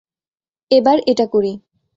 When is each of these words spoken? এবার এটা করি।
এবার 0.71 0.97
এটা 1.07 1.25
করি। 1.25 1.53